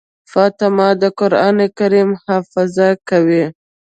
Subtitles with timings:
[0.31, 2.75] فاطمه د قرآن کريم حفظ
[3.09, 3.45] کوي.